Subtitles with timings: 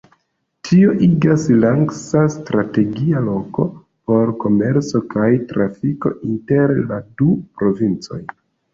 [0.69, 3.67] Tio igas Langsa strategia loko
[4.13, 8.25] por komerco kaj trafiko inter la du provincoj.